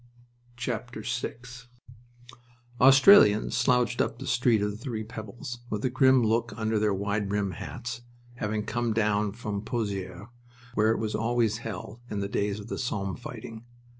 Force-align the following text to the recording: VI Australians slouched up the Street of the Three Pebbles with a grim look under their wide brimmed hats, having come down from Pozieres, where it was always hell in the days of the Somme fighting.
VI 0.59 0.81
Australians 2.81 3.55
slouched 3.55 4.01
up 4.01 4.17
the 4.17 4.25
Street 4.25 4.63
of 4.63 4.71
the 4.71 4.77
Three 4.77 5.03
Pebbles 5.03 5.59
with 5.69 5.85
a 5.85 5.91
grim 5.91 6.23
look 6.23 6.51
under 6.57 6.79
their 6.79 6.91
wide 6.91 7.29
brimmed 7.29 7.57
hats, 7.57 8.01
having 8.37 8.65
come 8.65 8.93
down 8.93 9.31
from 9.31 9.61
Pozieres, 9.61 10.29
where 10.73 10.89
it 10.89 10.97
was 10.97 11.13
always 11.13 11.59
hell 11.59 12.01
in 12.09 12.19
the 12.19 12.27
days 12.27 12.59
of 12.59 12.65
the 12.67 12.79
Somme 12.79 13.15
fighting. 13.15 13.63